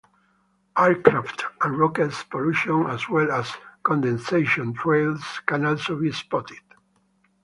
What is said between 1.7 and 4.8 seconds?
rocket pollution, as well as condensation